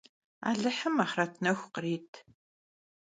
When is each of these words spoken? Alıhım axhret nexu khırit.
Alıhım 0.49 0.95
axhret 1.03 1.33
nexu 1.43 1.67
khırit. 1.73 2.11